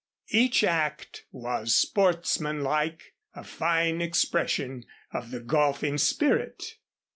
[0.31, 6.79] Each act was sportsman like a fine expression of the golfing spirit.